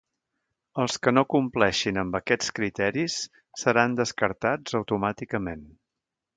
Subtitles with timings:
[0.83, 3.19] Els que no compleixin amb aquests criteris
[3.65, 5.67] seran descartats automàticament.